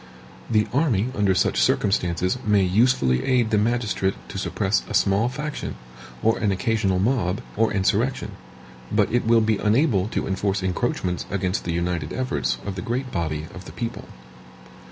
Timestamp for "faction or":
5.29-6.39